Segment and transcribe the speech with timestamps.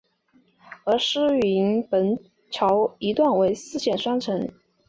[0.83, 2.17] 而师云砵
[2.49, 4.51] 桥一段为四线双程。